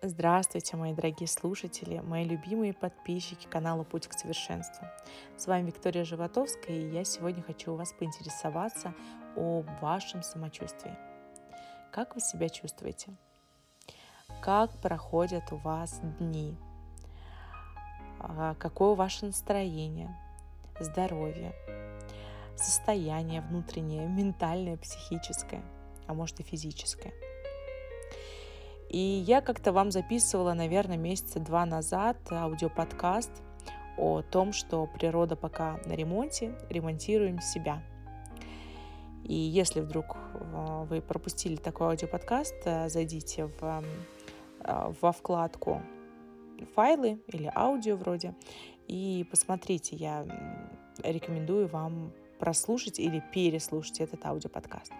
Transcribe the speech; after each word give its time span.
Здравствуйте, 0.00 0.76
мои 0.76 0.94
дорогие 0.94 1.26
слушатели, 1.26 1.98
мои 1.98 2.22
любимые 2.22 2.72
подписчики 2.72 3.48
канала 3.48 3.82
«Путь 3.82 4.06
к 4.06 4.12
совершенству». 4.12 4.86
С 5.36 5.48
вами 5.48 5.66
Виктория 5.66 6.04
Животовская, 6.04 6.76
и 6.76 6.88
я 6.92 7.02
сегодня 7.02 7.42
хочу 7.42 7.72
у 7.72 7.76
вас 7.76 7.92
поинтересоваться 7.94 8.94
о 9.34 9.64
вашем 9.82 10.22
самочувствии. 10.22 10.96
Как 11.90 12.14
вы 12.14 12.20
себя 12.20 12.48
чувствуете? 12.48 13.10
Как 14.40 14.70
проходят 14.80 15.50
у 15.50 15.56
вас 15.56 15.98
дни? 16.20 16.56
А, 18.20 18.54
какое 18.54 18.94
ваше 18.94 19.26
настроение, 19.26 20.16
здоровье, 20.78 21.52
состояние 22.54 23.40
внутреннее, 23.40 24.06
ментальное, 24.06 24.76
психическое, 24.76 25.64
а 26.06 26.14
может 26.14 26.38
и 26.38 26.44
физическое– 26.44 27.12
и 28.88 28.98
я 28.98 29.40
как-то 29.40 29.72
вам 29.72 29.90
записывала, 29.90 30.54
наверное, 30.54 30.96
месяца 30.96 31.40
два 31.40 31.66
назад 31.66 32.16
аудиоподкаст 32.30 33.30
о 33.96 34.22
том, 34.22 34.52
что 34.52 34.86
природа 34.86 35.36
пока 35.36 35.80
на 35.84 35.92
ремонте, 35.92 36.54
ремонтируем 36.70 37.40
себя. 37.40 37.82
И 39.24 39.34
если 39.34 39.80
вдруг 39.80 40.16
э, 40.16 40.86
вы 40.88 41.02
пропустили 41.02 41.56
такой 41.56 41.88
аудиоподкаст, 41.88 42.54
э, 42.64 42.88
зайдите 42.88 43.46
в, 43.46 43.84
э, 44.60 44.92
во 45.00 45.12
вкладку 45.12 45.82
файлы 46.74 47.20
или 47.26 47.50
аудио 47.54 47.96
вроде 47.96 48.34
и 48.86 49.26
посмотрите. 49.30 49.96
Я 49.96 50.26
рекомендую 51.04 51.68
вам 51.68 52.12
прослушать 52.38 52.98
или 52.98 53.22
переслушать 53.32 54.00
этот 54.00 54.24
аудиоподкаст. 54.24 54.92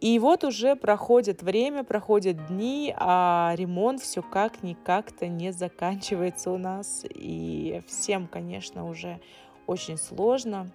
И 0.00 0.18
вот 0.18 0.44
уже 0.44 0.76
проходит 0.76 1.42
время, 1.42 1.82
проходят 1.82 2.48
дни, 2.48 2.94
а 2.98 3.54
ремонт 3.56 4.02
все 4.02 4.22
как-никак-то 4.22 5.26
не 5.26 5.52
заканчивается 5.52 6.50
у 6.50 6.58
нас. 6.58 7.04
И 7.08 7.82
всем, 7.86 8.26
конечно, 8.26 8.86
уже 8.86 9.20
очень 9.66 9.96
сложно 9.96 10.70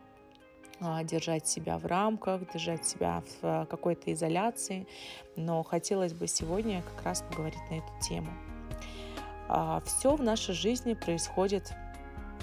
а, 0.79 1.03
держать 1.03 1.47
себя 1.47 1.77
в 1.77 1.85
рамках, 1.85 2.51
держать 2.51 2.85
себя 2.85 3.21
в 3.21 3.43
а, 3.43 3.65
какой-то 3.67 4.11
изоляции. 4.11 4.87
Но 5.35 5.61
хотелось 5.61 6.13
бы 6.13 6.25
сегодня 6.25 6.81
как 6.81 7.05
раз 7.05 7.21
поговорить 7.21 7.61
на 7.69 7.75
эту 7.75 7.93
тему. 8.01 8.31
А, 9.47 9.81
все 9.85 10.15
в 10.15 10.23
нашей 10.23 10.55
жизни 10.55 10.95
происходит 10.95 11.71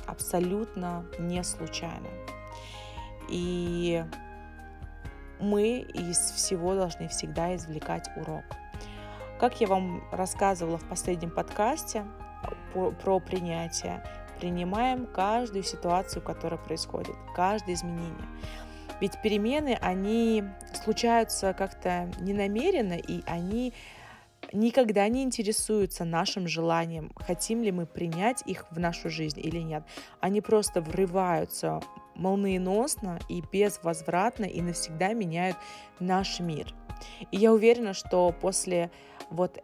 абсолютно 0.07 1.05
не 1.19 1.43
случайно. 1.43 2.09
И 3.29 4.05
мы 5.41 5.79
из 5.81 6.19
всего 6.19 6.75
должны 6.75 7.09
всегда 7.09 7.55
извлекать 7.57 8.09
урок. 8.17 8.45
Как 9.39 9.61
я 9.61 9.67
вам 9.69 10.03
рассказывала 10.11 10.79
в 10.79 10.89
последнем 10.89 11.31
подкасте 11.31 12.05
про, 12.73 13.21
принятие, 13.21 14.03
принимаем 14.41 15.07
каждую 15.07 15.63
ситуацию, 15.63 16.23
которая 16.23 16.59
происходит, 16.59 17.15
каждое 17.35 17.75
изменение. 17.75 18.27
Ведь 19.01 19.21
перемены, 19.23 19.79
они 19.81 20.45
случаются 20.83 21.53
как-то 21.53 22.11
ненамеренно, 22.19 22.95
и 22.95 23.23
они 23.27 23.75
никогда 24.53 25.07
не 25.09 25.23
интересуются 25.23 26.05
нашим 26.05 26.49
желанием, 26.49 27.13
хотим 27.17 27.63
ли 27.63 27.73
мы 27.73 27.87
принять 27.87 28.43
их 28.47 28.67
в 28.71 28.79
нашу 28.79 29.11
жизнь 29.11 29.41
или 29.41 29.59
нет. 29.59 29.85
Они 30.21 30.41
просто 30.41 30.81
врываются 30.81 31.81
молниеносно 32.15 33.19
и 33.29 33.43
безвозвратно 33.53 34.45
и 34.45 34.61
навсегда 34.61 35.13
меняют 35.13 35.57
наш 36.01 36.41
мир. 36.41 36.75
И 37.31 37.37
я 37.37 37.53
уверена, 37.53 37.95
что 37.95 38.35
после 38.41 38.91
вот 39.31 39.63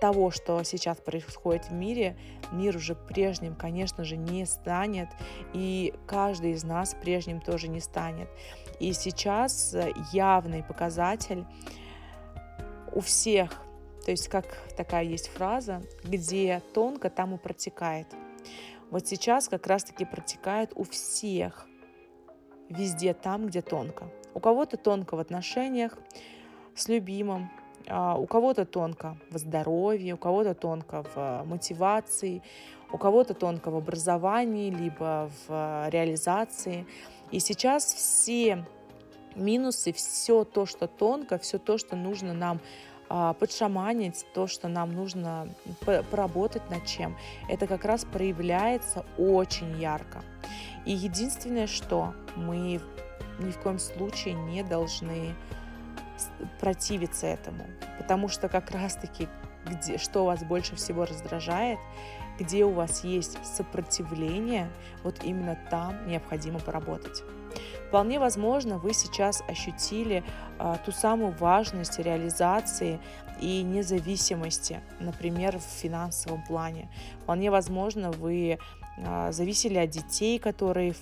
того, 0.00 0.32
что 0.32 0.62
сейчас 0.64 0.98
происходит 0.98 1.66
в 1.66 1.72
мире, 1.72 2.16
мир 2.50 2.76
уже 2.76 2.96
прежним, 2.96 3.54
конечно 3.54 4.04
же, 4.04 4.16
не 4.16 4.44
станет, 4.46 5.08
и 5.52 5.94
каждый 6.08 6.52
из 6.52 6.64
нас 6.64 6.96
прежним 7.00 7.40
тоже 7.40 7.68
не 7.68 7.78
станет. 7.78 8.28
И 8.80 8.92
сейчас 8.94 9.76
явный 10.12 10.64
показатель 10.64 11.46
у 12.92 13.00
всех, 13.00 13.62
то 14.04 14.10
есть 14.10 14.28
как 14.28 14.46
такая 14.76 15.04
есть 15.04 15.28
фраза, 15.28 15.82
где 16.04 16.62
тонко, 16.74 17.10
там 17.10 17.34
и 17.34 17.38
протекает– 17.38 18.06
вот 18.92 19.06
сейчас 19.06 19.48
как 19.48 19.66
раз-таки 19.66 20.04
протекает 20.04 20.72
у 20.74 20.84
всех, 20.84 21.66
везде 22.68 23.14
там, 23.14 23.46
где 23.46 23.62
тонко. 23.62 24.10
У 24.34 24.38
кого-то 24.38 24.76
тонко 24.76 25.16
в 25.16 25.18
отношениях 25.18 25.96
с 26.74 26.88
любимым, 26.88 27.50
а 27.88 28.18
у 28.18 28.26
кого-то 28.26 28.66
тонко 28.66 29.16
в 29.30 29.38
здоровье, 29.38 30.12
у 30.12 30.18
кого-то 30.18 30.54
тонко 30.54 31.06
в 31.14 31.42
мотивации, 31.46 32.42
у 32.92 32.98
кого-то 32.98 33.32
тонко 33.32 33.70
в 33.70 33.76
образовании, 33.76 34.68
либо 34.68 35.30
в 35.46 35.88
реализации. 35.88 36.86
И 37.30 37.40
сейчас 37.40 37.94
все 37.94 38.66
минусы, 39.34 39.94
все 39.94 40.44
то, 40.44 40.66
что 40.66 40.86
тонко, 40.86 41.38
все 41.38 41.56
то, 41.56 41.78
что 41.78 41.96
нужно 41.96 42.34
нам 42.34 42.60
подшаманить 43.38 44.24
то, 44.32 44.46
что 44.46 44.68
нам 44.68 44.94
нужно 44.94 45.48
поработать 46.10 46.68
над 46.70 46.86
чем, 46.86 47.16
это 47.48 47.66
как 47.66 47.84
раз 47.84 48.04
проявляется 48.04 49.04
очень 49.18 49.78
ярко. 49.78 50.22
И 50.86 50.92
единственное, 50.92 51.66
что 51.66 52.14
мы 52.36 52.80
ни 53.38 53.50
в 53.50 53.58
коем 53.58 53.78
случае 53.78 54.34
не 54.34 54.62
должны 54.62 55.34
противиться 56.60 57.26
этому, 57.26 57.64
потому 57.98 58.28
что 58.28 58.48
как 58.48 58.70
раз-таки 58.70 59.28
где, 59.66 59.98
что 59.98 60.24
вас 60.24 60.42
больше 60.44 60.76
всего 60.76 61.04
раздражает, 61.04 61.78
где 62.38 62.64
у 62.64 62.70
вас 62.70 63.04
есть 63.04 63.38
сопротивление, 63.44 64.70
вот 65.02 65.22
именно 65.22 65.58
там 65.70 66.06
необходимо 66.06 66.58
поработать. 66.58 67.22
Вполне 67.88 68.18
возможно, 68.18 68.78
вы 68.78 68.94
сейчас 68.94 69.42
ощутили 69.46 70.24
а, 70.58 70.78
ту 70.78 70.92
самую 70.92 71.32
важность 71.32 71.98
реализации 71.98 72.98
и 73.40 73.62
независимости, 73.62 74.80
например, 74.98 75.58
в 75.58 75.62
финансовом 75.62 76.42
плане. 76.42 76.88
Вполне 77.22 77.50
возможно, 77.50 78.10
вы 78.10 78.58
а, 79.04 79.30
зависели 79.32 79.76
от 79.76 79.90
детей, 79.90 80.38
которые 80.38 80.94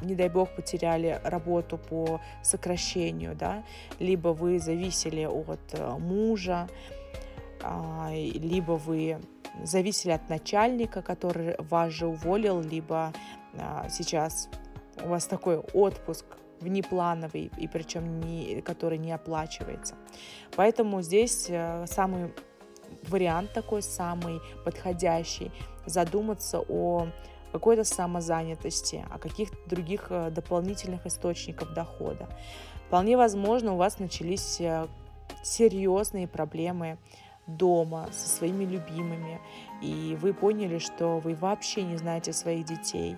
не 0.00 0.14
дай 0.14 0.28
бог, 0.28 0.54
потеряли 0.54 1.20
работу 1.24 1.78
по 1.78 2.20
сокращению, 2.42 3.34
да, 3.34 3.62
либо 3.98 4.28
вы 4.28 4.58
зависели 4.58 5.24
от 5.24 5.60
э, 5.72 5.96
мужа, 5.98 6.68
а, 6.68 6.68
либо 8.10 8.72
вы 8.72 9.20
зависели 9.62 10.12
от 10.12 10.28
начальника, 10.28 11.02
который 11.02 11.56
вас 11.58 11.92
же 11.92 12.06
уволил, 12.06 12.60
либо 12.60 13.12
а, 13.58 13.88
сейчас 13.88 14.48
у 15.04 15.08
вас 15.08 15.26
такой 15.26 15.58
отпуск 15.58 16.24
внеплановый, 16.60 17.50
и 17.58 17.68
причем 17.68 18.20
не, 18.20 18.60
который 18.62 18.98
не 18.98 19.12
оплачивается. 19.12 19.94
Поэтому 20.56 21.02
здесь 21.02 21.46
э, 21.48 21.86
самый 21.88 22.32
вариант 23.08 23.52
такой, 23.52 23.82
самый 23.82 24.40
подходящий, 24.64 25.50
задуматься 25.86 26.60
о 26.60 27.08
какой-то 27.50 27.84
самозанятости, 27.84 29.04
о 29.10 29.18
каких-то 29.18 29.56
других 29.68 30.06
э, 30.10 30.30
дополнительных 30.30 31.04
источниках 31.06 31.74
дохода. 31.74 32.28
Вполне 32.86 33.16
возможно, 33.16 33.74
у 33.74 33.76
вас 33.76 33.98
начались 33.98 34.60
э, 34.60 34.86
серьезные 35.42 36.28
проблемы 36.28 36.98
дома 37.46 38.08
со 38.12 38.28
своими 38.28 38.64
любимыми, 38.64 39.40
и 39.80 40.16
вы 40.20 40.32
поняли, 40.32 40.78
что 40.78 41.18
вы 41.18 41.34
вообще 41.34 41.82
не 41.82 41.96
знаете 41.96 42.32
своих 42.32 42.64
детей, 42.64 43.16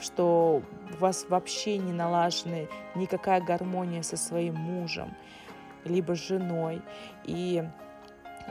что 0.00 0.62
у 0.94 0.96
вас 0.98 1.26
вообще 1.28 1.78
не 1.78 1.92
налажена 1.92 2.66
никакая 2.94 3.40
гармония 3.40 4.02
со 4.02 4.16
своим 4.16 4.54
мужем, 4.54 5.14
либо 5.84 6.14
с 6.14 6.26
женой, 6.26 6.82
и 7.24 7.64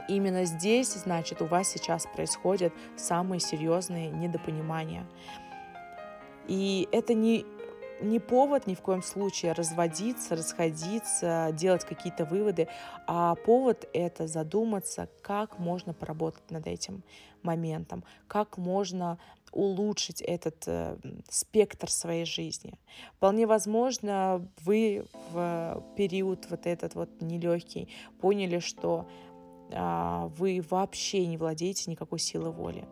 именно 0.08 0.44
здесь, 0.44 0.94
значит, 0.94 1.42
у 1.42 1.46
вас 1.46 1.68
сейчас 1.68 2.06
происходят 2.06 2.72
самые 2.96 3.40
серьезные 3.40 4.10
недопонимания. 4.10 5.06
И 6.46 6.88
это 6.92 7.14
не 7.14 7.44
не 8.00 8.18
повод 8.18 8.66
ни 8.66 8.74
в 8.74 8.80
коем 8.80 9.02
случае 9.02 9.52
разводиться, 9.52 10.36
расходиться, 10.36 11.50
делать 11.52 11.84
какие-то 11.84 12.24
выводы, 12.24 12.68
а 13.06 13.34
повод 13.34 13.88
это 13.92 14.26
задуматься, 14.26 15.08
как 15.22 15.58
можно 15.58 15.92
поработать 15.92 16.50
над 16.50 16.66
этим 16.66 17.02
моментом, 17.42 18.04
как 18.28 18.58
можно 18.58 19.18
улучшить 19.52 20.20
этот 20.20 20.64
э, 20.66 20.96
спектр 21.30 21.90
своей 21.90 22.26
жизни. 22.26 22.74
Вполне 23.16 23.46
возможно, 23.46 24.46
вы 24.64 25.06
в 25.30 25.82
период 25.96 26.46
вот 26.50 26.66
этот 26.66 26.94
вот 26.94 27.08
нелегкий 27.22 27.88
поняли, 28.20 28.58
что 28.58 29.06
э, 29.70 30.28
вы 30.36 30.62
вообще 30.68 31.26
не 31.26 31.38
владеете 31.38 31.90
никакой 31.90 32.18
силой 32.18 32.50
воли, 32.50 32.84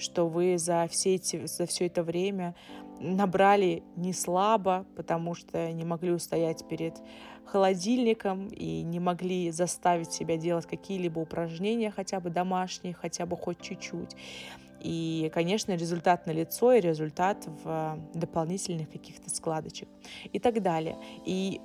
что 0.00 0.26
вы 0.26 0.58
за, 0.58 0.88
все 0.90 1.14
эти, 1.14 1.46
за 1.46 1.66
все 1.66 1.86
это 1.86 2.02
время 2.02 2.54
набрали 3.00 3.82
не 3.96 4.12
слабо, 4.12 4.86
потому 4.96 5.34
что 5.34 5.72
не 5.72 5.84
могли 5.84 6.12
устоять 6.12 6.66
перед 6.68 7.00
холодильником 7.44 8.48
и 8.48 8.82
не 8.82 9.00
могли 9.00 9.50
заставить 9.50 10.12
себя 10.12 10.36
делать 10.36 10.66
какие-либо 10.66 11.18
упражнения, 11.18 11.90
хотя 11.90 12.20
бы 12.20 12.30
домашние, 12.30 12.94
хотя 12.94 13.26
бы 13.26 13.36
хоть 13.36 13.60
чуть-чуть. 13.60 14.16
И, 14.80 15.30
конечно, 15.34 15.72
результат 15.72 16.26
на 16.26 16.30
лицо 16.30 16.72
и 16.72 16.80
результат 16.80 17.46
в 17.64 17.98
дополнительных 18.14 18.90
каких-то 18.90 19.28
складочек 19.28 19.88
и 20.32 20.38
так 20.38 20.62
далее. 20.62 20.96
И 21.26 21.60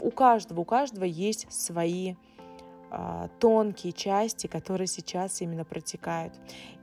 у 0.00 0.10
каждого, 0.10 0.60
у 0.60 0.64
каждого 0.64 1.04
есть 1.04 1.50
свои 1.50 2.14
тонкие 3.38 3.92
части, 3.92 4.46
которые 4.46 4.86
сейчас 4.86 5.40
именно 5.42 5.64
протекают. 5.64 6.32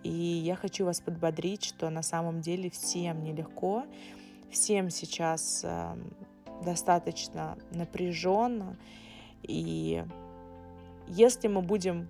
И 0.03 0.09
я 0.09 0.55
хочу 0.55 0.85
вас 0.85 1.01
подбодрить, 1.01 1.63
что 1.63 1.89
на 1.89 2.03
самом 2.03 2.41
деле 2.41 2.69
всем 2.69 3.23
нелегко, 3.23 3.85
всем 4.51 4.89
сейчас 4.89 5.61
а, 5.63 5.97
достаточно 6.63 7.57
напряженно. 7.71 8.77
И 9.41 10.03
если 11.07 11.47
мы 11.47 11.61
будем 11.61 12.07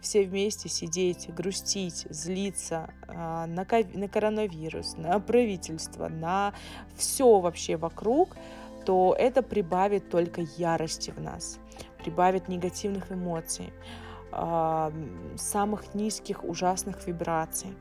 все 0.00 0.24
вместе 0.24 0.68
сидеть, 0.68 1.32
грустить, 1.34 2.06
злиться 2.10 2.90
а, 3.06 3.46
на, 3.46 3.66
на 3.94 4.08
коронавирус, 4.08 4.96
на 4.96 5.18
правительство, 5.20 6.08
на 6.08 6.54
все 6.96 7.40
вообще 7.40 7.76
вокруг, 7.76 8.36
то 8.84 9.14
это 9.18 9.42
прибавит 9.42 10.08
только 10.08 10.42
ярости 10.56 11.10
в 11.10 11.20
нас, 11.20 11.58
прибавит 12.02 12.48
негативных 12.48 13.12
эмоций, 13.12 13.72
самых 15.36 15.94
низких 15.94 16.44
ужасных 16.44 17.06
вибраций. 17.06 17.76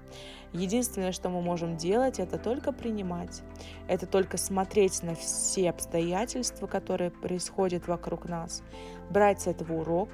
Единственное, 0.52 1.12
что 1.12 1.30
мы 1.30 1.42
можем 1.42 1.78
делать, 1.78 2.20
это 2.20 2.40
только 2.40 2.72
принимать, 2.72 3.44
это 3.88 4.08
только 4.08 4.38
смотреть 4.38 5.04
на 5.04 5.14
все 5.14 5.70
обстоятельства, 5.70 6.66
которые 6.66 7.12
происходят 7.12 7.88
вокруг 7.88 8.28
нас, 8.28 8.64
брать 9.12 9.42
с 9.42 9.48
этого 9.48 9.82
урок, 9.82 10.10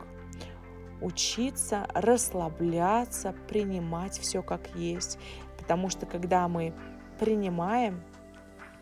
учиться 1.02 1.88
расслабляться, 1.94 3.34
принимать 3.48 4.20
все 4.20 4.42
как 4.44 4.76
есть. 4.76 5.18
Потому 5.58 5.90
что 5.90 6.06
когда 6.06 6.48
мы 6.50 6.74
принимаем, 7.18 8.04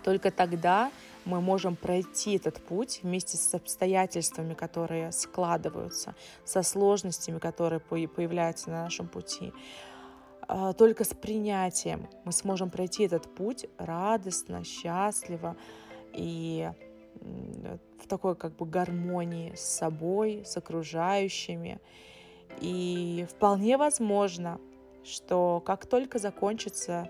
только 0.03 0.31
тогда 0.31 0.91
мы 1.25 1.41
можем 1.41 1.75
пройти 1.75 2.35
этот 2.35 2.61
путь 2.63 2.99
вместе 3.03 3.37
с 3.37 3.53
обстоятельствами, 3.53 4.53
которые 4.53 5.11
складываются, 5.11 6.15
со 6.43 6.63
сложностями, 6.63 7.39
которые 7.39 7.79
появляются 7.79 8.69
на 8.69 8.83
нашем 8.83 9.07
пути. 9.07 9.53
А, 10.47 10.73
только 10.73 11.03
с 11.03 11.13
принятием 11.13 12.07
мы 12.25 12.31
сможем 12.31 12.69
пройти 12.69 13.03
этот 13.03 13.33
путь 13.33 13.65
радостно, 13.77 14.63
счастливо 14.63 15.55
и 16.13 16.69
в 17.21 18.07
такой 18.07 18.35
как 18.35 18.55
бы 18.55 18.65
гармонии 18.65 19.53
с 19.55 19.61
собой, 19.61 20.43
с 20.45 20.57
окружающими. 20.57 21.79
И 22.59 23.25
вполне 23.29 23.77
возможно, 23.77 24.59
что 25.03 25.61
как 25.65 25.85
только 25.85 26.19
закончится 26.19 27.09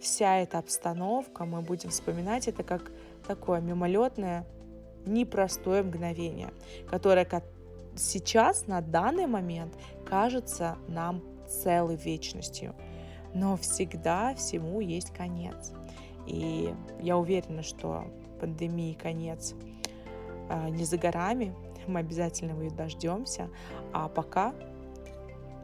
вся 0.00 0.38
эта 0.38 0.58
обстановка, 0.58 1.44
мы 1.44 1.62
будем 1.62 1.90
вспоминать 1.90 2.48
это 2.48 2.62
как 2.62 2.92
такое 3.26 3.60
мимолетное, 3.60 4.46
непростое 5.06 5.82
мгновение, 5.82 6.52
которое 6.90 7.26
сейчас, 7.96 8.66
на 8.66 8.80
данный 8.80 9.26
момент, 9.26 9.74
кажется 10.06 10.76
нам 10.88 11.22
целой 11.46 11.96
вечностью. 11.96 12.74
Но 13.34 13.56
всегда 13.56 14.34
всему 14.34 14.80
есть 14.80 15.12
конец. 15.12 15.72
И 16.26 16.72
я 17.00 17.18
уверена, 17.18 17.62
что 17.62 18.04
пандемии 18.40 18.94
конец 18.94 19.54
а, 20.48 20.70
не 20.70 20.84
за 20.84 20.96
горами, 20.96 21.54
мы 21.86 22.00
обязательно 22.00 22.58
ее 22.62 22.70
дождемся, 22.70 23.50
а 23.92 24.08
пока 24.08 24.54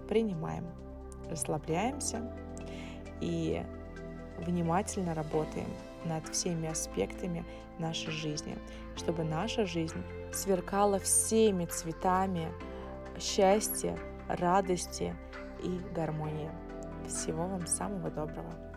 принимаем, 0.09 0.67
расслабляемся 1.31 2.31
и 3.21 3.63
внимательно 4.39 5.15
работаем 5.15 5.69
над 6.05 6.29
всеми 6.29 6.69
аспектами 6.69 7.45
нашей 7.79 8.11
жизни, 8.11 8.59
чтобы 8.97 9.25
наша 9.25 9.67
жизнь 9.67 10.03
сверкала 10.33 10.99
всеми 10.99 11.67
цветами 11.67 12.53
счастья, 13.19 13.99
радости 14.29 15.15
и 15.63 15.81
гармонии. 15.95 16.51
Всего 17.07 17.47
вам 17.47 17.67
самого 17.67 18.11
доброго! 18.11 18.70